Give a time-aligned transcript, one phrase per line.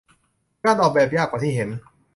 [0.63, 1.69] การออกแบบยากกว่าที่เห็น